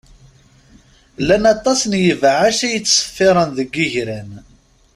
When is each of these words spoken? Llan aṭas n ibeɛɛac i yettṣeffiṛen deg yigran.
Llan 1.21 1.43
aṭas 1.55 1.79
n 1.89 1.93
ibeɛɛac 2.11 2.59
i 2.67 2.69
yettṣeffiṛen 2.71 3.49
deg 3.57 3.69
yigran. 3.77 4.31